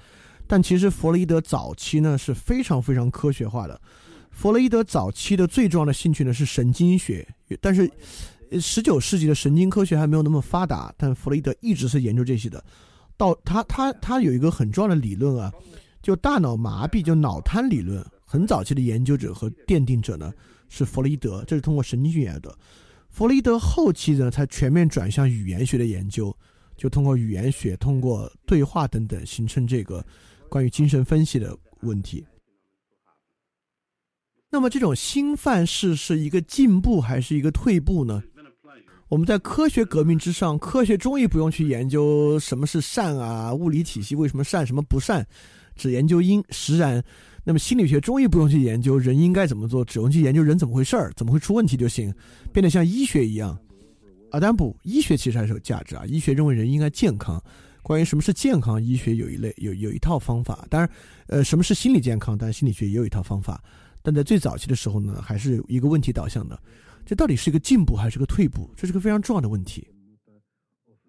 [0.49, 3.79] 但其实弗洛伊德早期呢是非常非常科学化的。
[4.31, 7.27] 弗洛伊德早期的最重要的兴趣呢是神经学，
[7.61, 7.89] 但是
[8.59, 12.63] 十九世纪的神经科学还没有那么发达，但弗洛伊德一直是研究这些的。
[13.15, 15.53] 到他他他有一个很重要的理论啊，
[16.01, 18.03] 就大脑麻痹，就脑瘫理论。
[18.25, 20.33] 很早期的研究者和奠定者呢。
[20.71, 22.55] 是弗洛伊德，这是通过神经学来的。
[23.09, 26.31] 弗洛伊德后期呢，才全面转向语言学的研究，
[26.77, 30.05] 就通过语言学、通过对话等等，形成这个
[30.49, 32.25] 关于精神分析的问题。
[34.49, 38.21] 那么，这种新范式是一个进步还是一个退步呢？
[39.07, 45.25] 我们在科学革命之上，科学终于不用去研究什么是善啊，物理体系为什么善，什么不善，
[45.75, 47.03] 只研究因实然。
[47.43, 52.13] 那么心理学终于不用去研究人应该怎么做，只用去研究人怎么回事儿，怎么会出问题就行，
[52.53, 53.57] 变得像医学一样。
[54.29, 56.05] 啊，当然不，医学其实还是有价值啊。
[56.05, 57.43] 医学认为人应该健康，
[57.81, 60.65] 关于什么是健康，医学有一类有有一套方法。
[60.69, 60.89] 当然，
[61.27, 63.63] 呃，什么是心理健康，当然心理学也有一套方法。
[64.01, 66.61] 但在最早期的时候呢，还是一个问题导向的，
[67.05, 68.69] 这到底是一个进步还是个退步？
[68.75, 69.87] 这是个非常重要的问题。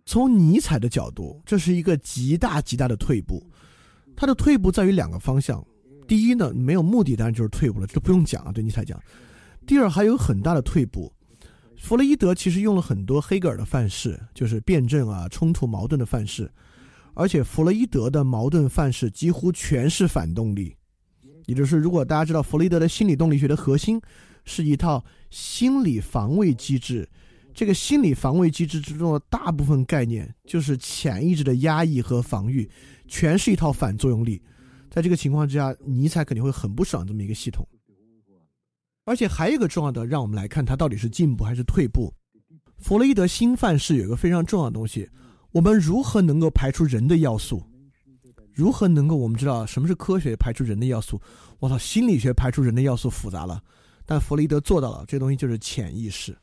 [0.07, 3.45] 从尼采的角度，这是一个极大极大的退步。
[4.17, 5.65] 它的退步在于两个方向。
[6.09, 9.01] 第一呢，没有目的当然就是退步了，这不用讲啊，对尼采讲。
[9.67, 11.13] 第二，还有很大的退步。
[11.81, 16.49] 弗洛伊德其实用了很多黑格尔的范式，就是辩证啊、冲突矛盾的范式，
[17.15, 20.77] 而且弗洛伊德的矛盾范式几乎全是反动力。
[21.47, 24.01] 也就是，如果大家知道弗洛伊德的心理动力学的核心
[24.45, 27.09] 是一套心理防卫机制，
[27.55, 32.71] 这个心理防卫机制之中的大部分概念就是潜意识的压抑和防御，
[33.09, 34.41] 全是一套反作用力。
[34.91, 37.67] 在这个情况之下，尼采肯定会很不爽这么一个系统。
[39.05, 42.13] 而且还有一个重要的，让我们来看它到底是进步还是退步。
[42.79, 45.09] 弗洛伊德新范式有一个非常重要的东西：
[45.53, 47.63] 我们如何能够排除人的要素？
[48.53, 51.21] 如何能够我们知道什么是科学排除人的要素？
[51.59, 53.63] 我操，心理学排除人的要素复杂了，
[54.05, 55.05] 但弗洛伊德做到了。
[55.07, 56.37] 这东西就是潜意识。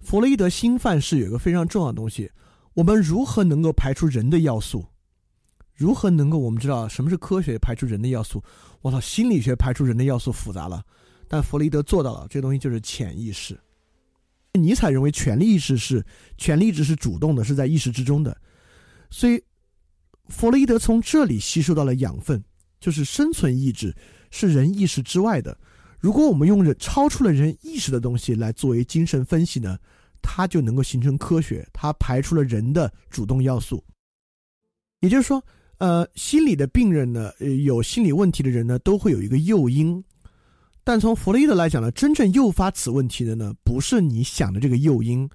[0.00, 2.30] 弗洛伊德新范式有一个非常重要的东西：
[2.74, 4.84] 我们如何能够排除人的要素？
[5.74, 8.42] 如何能够我们知道什么是科学排除人的要素？
[8.82, 10.82] 我操，心理学排除人的要素复杂了，
[11.28, 12.26] 但弗洛伊德做到了。
[12.28, 13.58] 这东西就是潜意识。
[14.52, 16.04] 尼采认为权力意识是
[16.38, 18.36] 权力意识是主动的，是在意识之中的。
[19.10, 19.42] 所以
[20.28, 22.42] 弗洛伊德从这里吸收到了养分，
[22.80, 23.94] 就是生存意志
[24.30, 25.56] 是人意识之外的。
[25.98, 29.78] 如果我们用人超出了人意识的东西来作为精神分析呢，
[30.22, 31.68] 它就能够形成科学。
[31.72, 33.82] 它排除了人的主动要素，
[35.00, 35.42] 也就是说。
[35.78, 40.02] 呃，心理的病人呢，呃，有心理问题的人呢，都会有一个诱因，
[40.86, 45.28] 但从弗洛伊德来讲呢，真正诱发此问题的呢，不是你想的这个诱因，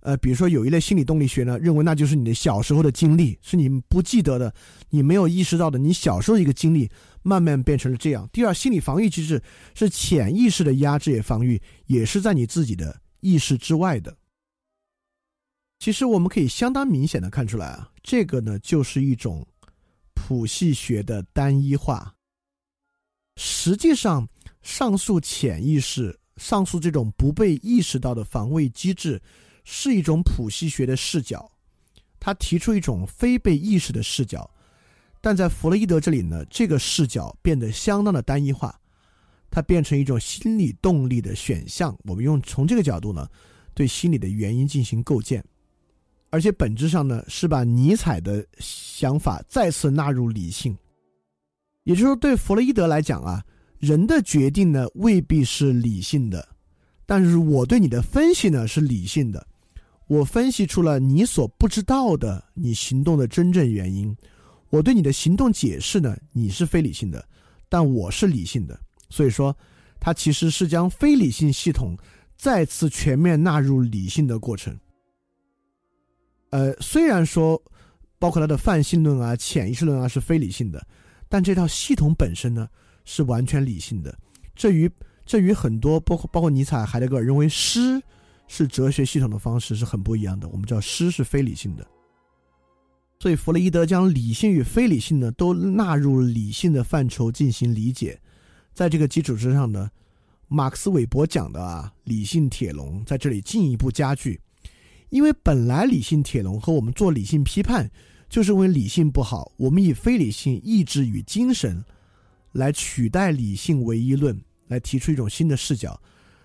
[0.00, 4.54] 呃，比如说有一类心理动力学呢，认为那就是你的小时候的经历，是你不记得的，
[4.88, 6.90] 你没有意识到的，你小时候一个经历，
[7.22, 8.26] 慢慢变成了这样。
[8.32, 9.42] 第二，心理防御机制
[9.74, 14.16] 是潜意识的压制也防御，也是在你自己的意识之外的。
[15.80, 19.46] 其实我们可以相当明显的看出来啊，这个呢，就是一种。
[20.14, 22.14] 谱系学的单一化，
[23.36, 24.26] 实际上，
[24.64, 29.20] 上述潜意识上述这种不被意识到的防卫机制
[29.62, 31.48] 是一种谱系学的视角，
[32.18, 34.50] 他提出一种非被意识的视角，
[35.20, 38.74] 但在弗洛伊德这里呢，这个视角变得相当的单一化，
[39.50, 41.96] 它变成一种心理动力的选项。
[42.04, 43.28] 我们用从这个角度呢，
[43.74, 45.44] 对心理的原因进行构建，
[46.30, 50.76] 而且本质上呢，是把尼采的想法再次纳入理性，
[51.82, 53.44] 也就是说，对弗洛伊德来讲啊。
[53.84, 56.48] 人的决定呢未必是理性的，
[57.04, 59.46] 但是我对你的分析呢是理性的。
[60.06, 64.14] 我分析出了你所不知道的你行动的真正原因。
[64.70, 67.24] 我对你的行动解释呢，你是非理性的，
[67.68, 68.78] 但我是理性的。
[69.08, 69.56] 所以说，
[70.00, 71.96] 它其实是将非理性系统
[72.36, 74.76] 再次全面纳入理性的过程。
[76.50, 77.60] 呃，虽然说
[78.18, 80.84] 包括他的泛性论啊、潜意识论啊是非理性的，
[81.28, 82.68] 但这套系统本身呢？
[83.04, 84.16] 是完全理性的，
[84.54, 84.90] 这与
[85.26, 88.02] 这与很多包括包括尼采、海德格尔认为诗
[88.46, 90.48] 是哲学系统的方式是很不一样的。
[90.48, 91.86] 我们知道诗是非理性的，
[93.20, 98.20] 所以弗洛伊德将理性与非理性呢都纳入理性的范畴进行理解。
[98.74, 99.90] 在这个基础之上呢，
[100.48, 104.40] 马克思韦伯讲的啊理性铁笼在这里进一步加剧，
[105.10, 107.90] 因为本来理性铁笼和我们做理性批判，
[108.28, 111.84] 就是因为理性不好，我们以非理性意志与精神。
[112.54, 116.00] 来取代理性唯一论，来提出一种新的视角，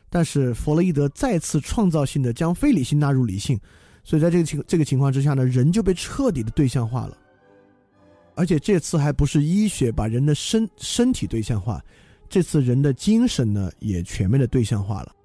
[0.10, 3.60] 但是弗洛伊德再次创造性的将非理性纳入理性，
[4.04, 7.16] 所以在这个情这个情况之下呢，人就被彻底的对象化了，
[8.34, 11.80] 而且这次还不是医学把人的身身体对象化，
[12.28, 15.16] 这次人的精神呢也全面的对象化了，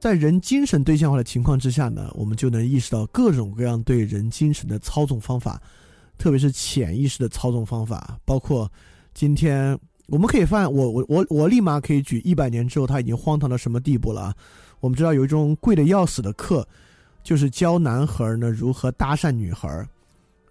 [0.00, 5.62] 在人精神对象化的情况之下呢，我们就能意识到各种各样对人精神的操纵方法，
[6.16, 8.66] 特别是潜意识的操纵方法，包括。
[9.12, 14.36] 今天我们可以发现，我我我我立马可以举一百年之后他已经荒唐到什么地步了啊！
[14.80, 16.66] 我们知道有一种贵的要死的课，
[17.22, 19.86] 就是教男孩呢如何搭讪女孩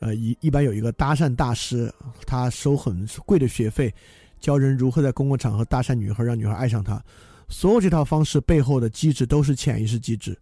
[0.02, 1.94] 呃，一一般有一个搭讪大师，
[2.26, 3.94] 他收很贵的学费，
[4.40, 7.04] 教人如何在公共场合搭讪女孩，让女孩爱上他。
[7.50, 10.38] 所有这套方式背后的机制都是潜意识机制，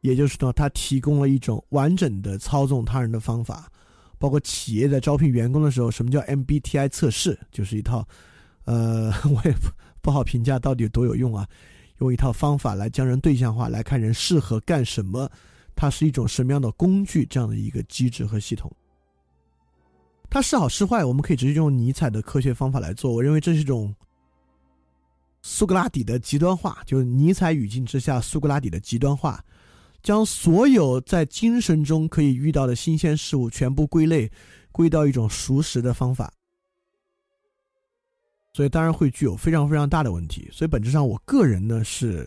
[0.00, 3.70] 也就是说，他提供了一种完整的操纵他人的方法。
[4.18, 7.38] 包括企业在招聘员工的时候，什么叫 MBTI 测试？
[7.50, 8.06] 就是一套，
[8.64, 11.46] 呃， 我也不不好评价到底有多有用啊。
[11.98, 15.30] 用一套方法来将人对象化，来看人适合干什么，
[15.74, 17.24] 它是一种什么样的工具？
[17.24, 18.70] 这样的一个机制和系统，
[20.28, 23.10] 它是好是坏，我们可以直接用尼采的科学方法来做。
[23.12, 23.94] 我认为这是一种
[25.40, 29.42] 苏格拉底的极端化，就是尼采语境之下苏格拉底的极端化。
[30.06, 34.30] 将所有在精神中可以遇到的新鲜事物全部归类，
[34.70, 36.32] 归到一种熟识的方法，
[38.52, 40.48] 所以当然会具有非常非常大的问题。
[40.52, 42.24] 所以本质上，我个人呢是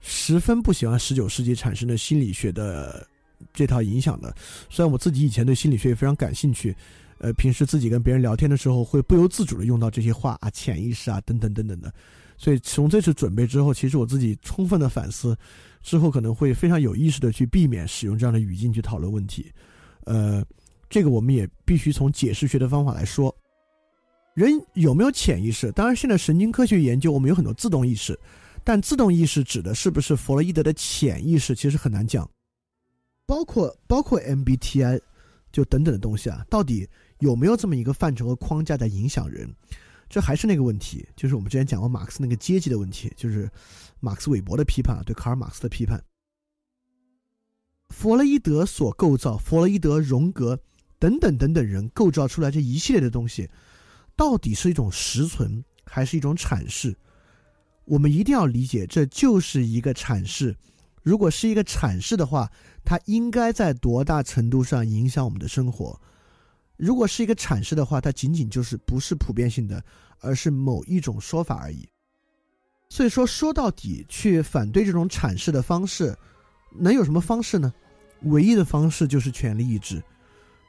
[0.00, 3.08] 十分不喜欢十九世纪产生的心理学的
[3.54, 4.36] 这套影响的。
[4.68, 6.76] 虽然我自己以前对心理学也非常感兴趣，
[7.20, 11.90] 呃，平时自己跟别人聊天的时候会不由自主的用到这些话啊、潜意识啊等等等等的。
[12.36, 15.34] 所以从这次准备之后，其实我自己充分的反思。
[15.82, 19.52] 之后可能会非常有意识的去避免使用这样的语境去讨论问题，
[20.04, 20.44] 呃，
[20.88, 23.34] 这个我们也必须从解释学的方法来说，
[24.34, 25.70] 人有没有潜意识？
[25.72, 28.18] 当然，现在神经科学研究我们有很多自动意识，
[28.64, 32.28] 但自动意识指的是不是弗洛伊德的潜意识，其实很难讲。
[33.26, 35.00] 包括包括 MBTI，
[35.52, 36.88] 就等等的东西啊，到底
[37.18, 39.48] 有没有这么一个范畴和框架在影响人？
[40.08, 43.50] 这还是那个问题，就是我们之前讲过马克思那个阶级的问题，就是。
[44.00, 46.00] 马克思韦伯的批判啊，对卡尔马克思的批判，
[47.88, 50.56] 弗洛伊德所构造，弗洛伊德、荣格
[51.00, 53.50] 等等等等人构造出来这一系列的东西，
[54.14, 56.96] 到底是一种实存还是一种阐释？
[57.86, 60.54] 我们一定要理解，这就是一个阐释。
[61.02, 62.48] 如果是一个阐释的话，
[62.84, 66.00] 它应该在多大程度上影响我们的生活？
[66.78, 69.84] 如果是一个阐释的话，它仅仅就是不是普遍性的，
[70.20, 71.86] 而是某一种说法而已。
[72.88, 76.16] 所以说，说到底，去反对这种阐释的方式，
[76.74, 77.74] 能有什么方式呢？
[78.22, 80.02] 唯一的方式就是权力意志。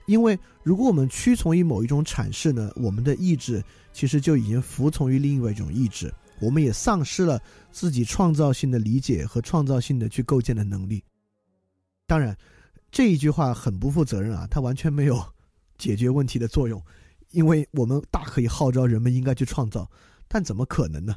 [0.08, 7.40] 因为如果我们屈从于某一种阐释呢，我们的意志其实就已经服从于另外一种意志，我们也丧失了
[7.72, 11.04] 自己创造性的理解和创造性的去构建的能力。
[12.08, 12.36] 当然，
[12.90, 15.24] 这一句话很不负责任啊，它完全没有
[15.80, 16.80] 解决问题的作用，
[17.32, 19.90] 因为我们大可以号召人们应该去创造，
[20.28, 21.16] 但怎么可能呢？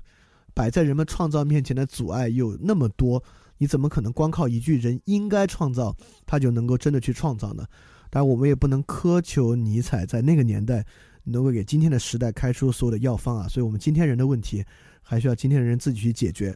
[0.55, 3.23] 摆在人们创造面前的阻碍又那么多，
[3.57, 5.97] 你怎么可能光靠一句“人应该创造”，
[6.27, 7.67] 他就能够真的去创造呢？
[8.11, 10.85] 当然，我们也不能苛求尼采在那个年代
[11.25, 13.49] 能够给今天的时代开出所有的药方啊。
[13.49, 14.63] 所以，我们今天人的问题，
[15.01, 16.55] 还需要今天的人自己去解决。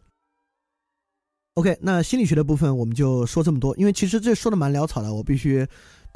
[1.54, 5.66] OK，那心理学的部分我们就说这么多，因为其实这说的蛮潦草的，我必须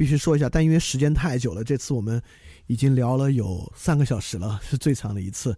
[0.00, 0.48] 必须说一下。
[0.48, 2.22] 但因为时间太久了，这次我们
[2.68, 5.54] 已经聊了有三个小时了，是最长的一次。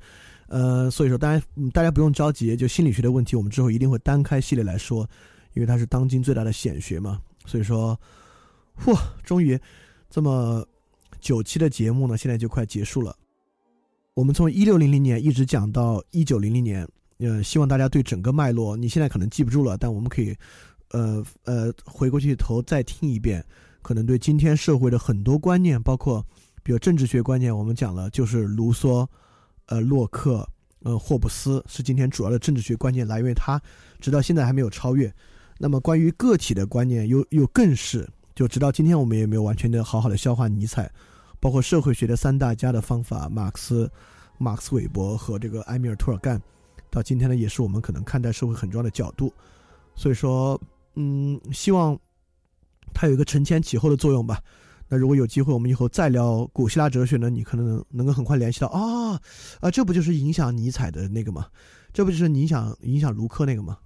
[0.49, 5.09] 呃，所以说，大家大家不用着急，就心理学的问题，我们之后一定会单开系列来说，
[5.55, 7.21] 因为它是当今最大的显学嘛。
[7.47, 7.97] 所以说，
[8.85, 9.57] 嚯，终于
[10.11, 10.67] 这么
[11.21, 13.15] 九期的节目呢，现在就快结束了。
[14.15, 16.85] 我们从一六零零年一直讲到一九零零年，
[17.19, 20.37] 呃，希望大家对整个脉络，你现在可能记不住了，但我们可以，
[20.91, 23.45] 呃呃，回过去头再听一遍，
[23.83, 26.25] 可能对今天社会的很多观念，包括
[26.63, 29.07] 比如政治学观念，我们讲了，就是卢梭。
[29.67, 30.47] 呃，洛克，
[30.81, 33.63] 呃，霍布斯是今天主要的政治学观念来源，他
[34.01, 35.11] 直到现在还没有超越。
[35.57, 40.91] 那么，关于个体的观念，又又更是，就直到今天我们也没有完全的好好的消化尼采，
[41.39, 43.91] 包括社会学的三大家的方法，马克思、
[44.37, 46.43] 马克思韦伯和这个埃米尔托尔干，
[46.91, 49.33] 到今天呢，也是我们可能看待社会很重要的角度。
[49.95, 50.61] 所以说，
[50.97, 51.99] 嗯，希望
[52.93, 54.41] 它有一个承前启后的作用吧。
[54.89, 57.31] 那如果有机会，我们以后再聊古希腊哲学呢？
[57.31, 59.19] 你可能能能够很快联系到啊，
[59.61, 61.47] 啊，这不就是影响尼采的那个吗？
[61.93, 63.79] 这不就是影响影响卢克那个吗？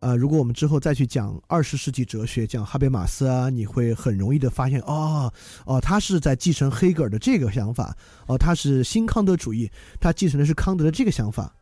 [0.00, 5.32] 啊，如果我们之后再去讲二十世纪哲学，讲哈贝马斯啊，你会很容易的发现，哦
[5.66, 7.94] 哦，他是在继承黑格尔的这个想法，
[8.26, 9.70] 哦，他是新康德主义，
[10.00, 11.54] 他继承的是康德的这个想法。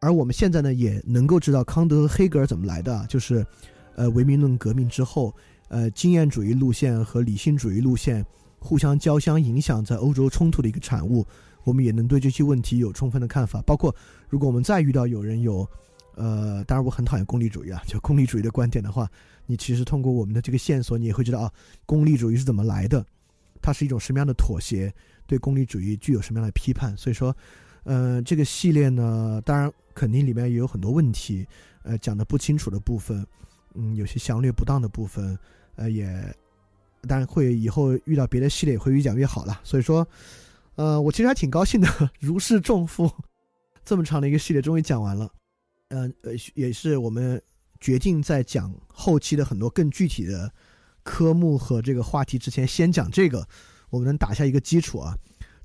[0.00, 3.46] 而我们现在呢，也能够知道康德和黑格尔怎么来的，就是，
[3.96, 5.34] 呃，唯名论革命之后。
[5.68, 8.22] 呃，经验主义路线和理性主义路线
[8.58, 11.26] 互相交相影响，在欧洲冲突的一个产物，
[11.64, 13.62] 我们也能对这些问题有充分的看法。
[13.62, 13.96] 包括
[14.28, 15.66] 如果我们再遇到有人有，
[16.14, 19.10] 呃，当然我很讨厌功利主义啊，就功利主义的观点的话，
[19.46, 21.50] 你其实通过我们的这个线索，你也会知道啊，
[21.86, 23.02] 功利主义是怎么来的，
[23.62, 24.92] 它是一种什么样的妥协，
[25.26, 26.94] 对功利主义具有什么样的批判。
[26.98, 27.34] 所以说，
[27.84, 31.46] 呃，这个系列呢，当然肯定里面也有很多问题，
[31.82, 33.26] 呃，讲的不清楚的部分，
[33.74, 35.38] 嗯，有些详略不当的部分。
[35.76, 36.06] 呃，也
[37.08, 39.58] 当然会以后遇到别的系列也会越讲越好了。
[39.64, 40.06] 所以说，
[40.74, 41.88] 呃，我其实还挺高兴的，
[42.20, 43.10] 如释重负，
[43.82, 45.32] 这么长的一个系列终于讲完了。
[45.88, 47.40] 嗯呃，也是我们
[47.80, 50.52] 决定在讲后期的很多更具体的
[51.02, 53.48] 科目和这个话题之前，先讲这个，
[53.88, 55.16] 我们能打下一个基础啊。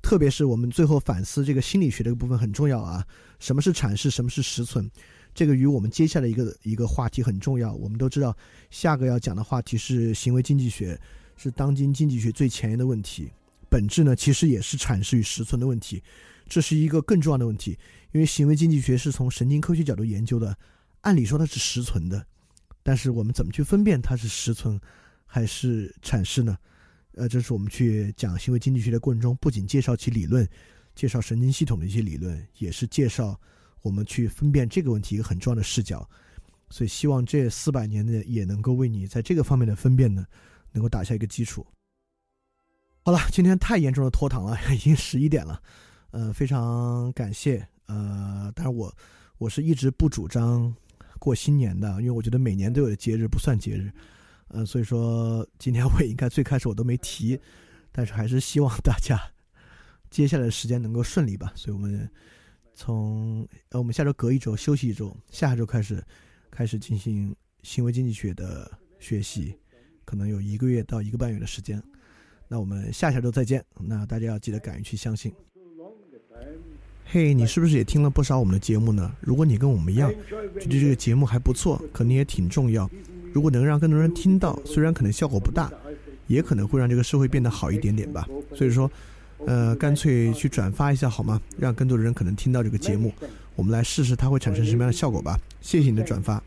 [0.02, 3.06] 特别是我们最后反思这个心理学这个部分很重要啊。
[3.40, 4.10] 什么是阐释？
[4.10, 4.90] 什么是实存？
[5.38, 7.72] 这个与我们接下来一个一个话题很重要。
[7.72, 8.36] 我们都知道，
[8.72, 11.00] 下个要讲的话题是行为经济学，
[11.36, 13.30] 是当今经济学最前沿的问题。
[13.70, 16.02] 本质呢，其实也是阐释与实存的问题。
[16.48, 17.78] 这是一个更重要的问题，
[18.14, 20.58] 因为行为经济学是从神经科学角度研究的，
[21.02, 22.26] 按理说它是实存的。
[22.82, 24.82] 但是我们怎么去分辨它是实存
[25.28, 26.58] 还是阐释呢？
[27.14, 30.50] 呃，这是我们去讲行为经济学的过程中，不仅介绍其理论，
[30.96, 33.40] 介绍神经系统的一些理论，也是介绍。
[33.82, 36.08] 我们去分辨这个问题一个很重要的视角，
[36.70, 40.26] 所以希望这四百年呢也能够为你在这个方面的分辨呢，
[40.74, 41.66] 能够打下一个基础。
[43.04, 45.62] 好了，今天太严重的拖堂了， 已经十一点了，
[46.12, 48.94] 呃，非常感谢，呃，但是我
[49.38, 50.76] 我是一直不主张
[51.18, 53.90] 过新年的，因为我觉得每年都有的节日不算节日，
[54.50, 57.40] 呃，所以说今天我也应该最开始我都没提，
[57.94, 59.18] 但是还是希望大家
[60.10, 62.10] 接下来的时间能够顺利吧，所以我们。
[62.78, 66.02] 从呃，我们下周隔一周休息一周，下周开始
[66.52, 69.56] 开始进行行为经济学的学习，
[70.06, 71.82] 可能有一个月到一个半月的时间。
[72.48, 73.66] 那我们下下周再见。
[73.80, 75.34] 那大家要记得敢于去相信。
[77.04, 79.12] 嘿，你是不是也听了不少我们的节目呢？
[79.22, 80.14] 如果你跟我们一样
[80.60, 82.88] 觉得这个节目还不错，可能也挺重要。
[83.34, 85.74] 如果能让更多人听到，虽然可能效果不大，
[86.28, 88.28] 也可能会让这个社会变得好一点点吧。
[88.54, 88.90] 所以说。
[89.46, 91.40] 呃，干脆去转发一下好吗？
[91.58, 93.14] 让更多的人可能听到这个节目，
[93.56, 95.38] 我们来试试它会产生什么样的效果吧。
[95.62, 96.42] 谢谢你的转发，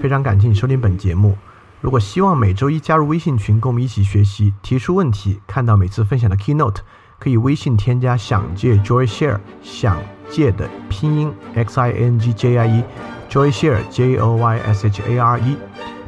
[0.00, 1.36] 非常感谢你收听本节目。
[1.80, 6.78] 如果希望每周一加入微信群，跟我们一起学习，提出问题，看到每次分享的 keynote，
[7.18, 15.02] 可以微信添加“想借 Joy Share”，想借的拼音 x i n g j i e，Joy Share j o y s h
[15.08, 15.56] a r e，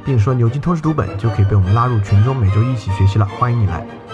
[0.04, 3.24] 并说牛津通识读本，就可以被我们拉入群中，每周一起学习了。
[3.24, 4.09] 欢迎你来。